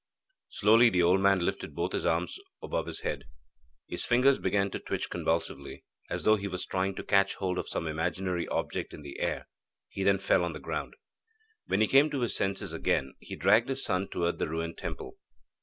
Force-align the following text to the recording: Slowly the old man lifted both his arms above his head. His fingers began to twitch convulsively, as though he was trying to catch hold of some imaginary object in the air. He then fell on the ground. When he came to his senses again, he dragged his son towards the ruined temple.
Slowly 0.49 0.89
the 0.89 1.03
old 1.03 1.21
man 1.21 1.41
lifted 1.45 1.75
both 1.75 1.91
his 1.91 2.07
arms 2.07 2.39
above 2.63 2.87
his 2.87 3.01
head. 3.01 3.25
His 3.87 4.03
fingers 4.03 4.39
began 4.39 4.71
to 4.71 4.79
twitch 4.79 5.11
convulsively, 5.11 5.83
as 6.09 6.23
though 6.23 6.37
he 6.37 6.47
was 6.47 6.65
trying 6.65 6.95
to 6.95 7.03
catch 7.03 7.35
hold 7.35 7.59
of 7.59 7.69
some 7.69 7.85
imaginary 7.85 8.47
object 8.47 8.95
in 8.95 9.03
the 9.03 9.19
air. 9.19 9.47
He 9.89 10.01
then 10.01 10.17
fell 10.17 10.43
on 10.43 10.53
the 10.53 10.59
ground. 10.59 10.95
When 11.67 11.81
he 11.81 11.87
came 11.87 12.09
to 12.09 12.21
his 12.21 12.35
senses 12.35 12.73
again, 12.73 13.13
he 13.19 13.35
dragged 13.35 13.69
his 13.69 13.83
son 13.83 14.07
towards 14.07 14.39
the 14.39 14.49
ruined 14.49 14.79
temple. 14.79 15.17